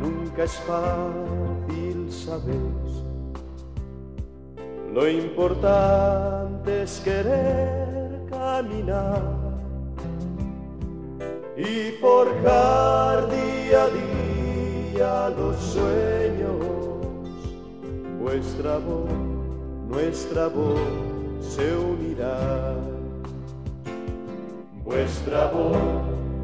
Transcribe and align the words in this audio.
nunca 0.00 0.44
es 0.44 0.52
fácil, 0.60 2.10
sabes. 2.10 3.04
Lo 4.92 5.08
importante 5.08 6.82
es 6.82 7.00
querer 7.00 8.26
caminar 8.30 9.22
y 11.56 11.92
forjar 12.00 13.28
día 13.28 13.84
a 13.84 13.88
día 13.90 15.30
los 15.36 15.56
sueños. 15.56 16.54
Vuestra 18.20 18.78
voz, 18.78 19.10
nuestra 19.88 20.48
voz 20.48 20.78
se 21.40 21.76
unirá. 21.76 22.74
Vuestra 24.84 25.50
voz, 25.50 25.76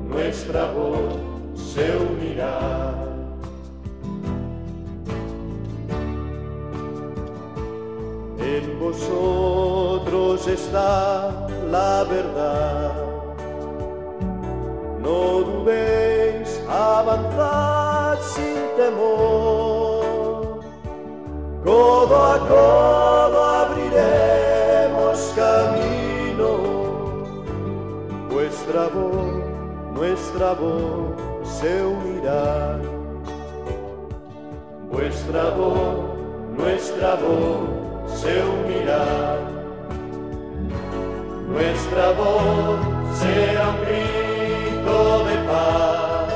nuestra 0.08 0.72
voz 0.72 1.29
se 1.74 1.97
unirá. 1.97 2.95
En 8.41 8.80
vosotros 8.80 10.46
está 10.48 11.46
la 11.70 12.05
verdad. 12.05 12.93
No 15.01 15.43
dudéis, 15.48 16.60
avanzad 16.69 18.18
sin 18.34 18.59
temor. 18.77 20.60
Codo 21.65 22.16
a 22.34 22.38
codo 22.52 23.45
abriremos 23.62 25.18
camino. 25.37 26.51
Vuestra 28.29 28.88
voz, 28.88 29.45
nuestra 29.95 30.52
voz 30.55 31.29
se 31.59 31.82
unirá. 31.82 32.79
Vuestra 34.90 35.51
voz, 35.51 36.18
nuestra 36.56 37.15
voz 37.16 37.68
se 38.20 38.43
unirá. 38.43 39.38
Nuestra 41.48 42.12
voz 42.12 42.78
será 43.18 43.68
un 43.71 43.80
grito 43.84 45.24
de 45.28 45.37
paz, 45.48 46.32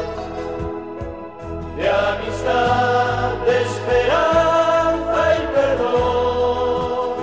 de 1.76 1.88
amistad, 1.88 3.32
de 3.46 3.62
esperanza 3.62 5.20
y 5.38 5.40
perdón. 5.54 7.14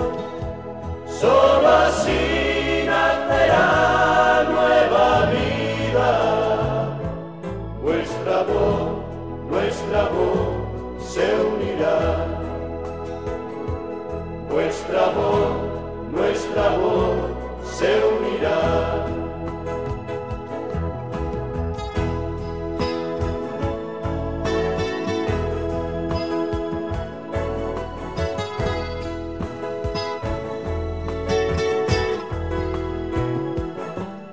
Solo 1.20 1.68
así 1.68 2.84
nacerá 2.86 4.44
nueva 4.50 5.26
vida. 5.26 6.31
Unirá. 11.54 12.26
Vuestra 14.50 15.06
voz, 15.10 15.48
nuestra 16.10 16.68
voz 16.76 17.16
se 17.64 17.90
unirá. 18.04 19.06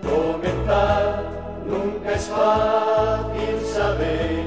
Comenzar 0.03 1.23
nunca 1.65 2.11
es 2.11 2.27
fácil, 2.27 3.59
sabéis. 3.73 4.38